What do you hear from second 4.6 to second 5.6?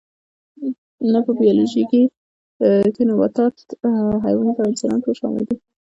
انسانان ټول شامل دي